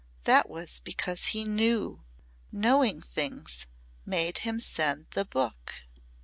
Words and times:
That 0.23 0.49
was 0.49 0.79
because 0.79 1.27
he 1.27 1.43
knew. 1.45 2.01
Knowing 2.51 3.03
things 3.03 3.67
made 4.03 4.39
him 4.39 4.59
send 4.59 5.05
the 5.11 5.25
book." 5.25 5.83